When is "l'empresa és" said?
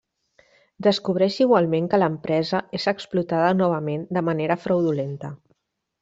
2.01-2.87